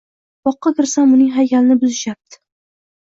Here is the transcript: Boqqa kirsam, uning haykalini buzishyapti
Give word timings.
Boqqa 0.47 0.69
kirsam, 0.79 1.13
uning 1.17 1.29
haykalini 1.35 1.77
buzishyapti 1.83 2.41